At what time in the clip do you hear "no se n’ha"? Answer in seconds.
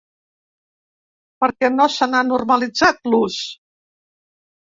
1.73-2.23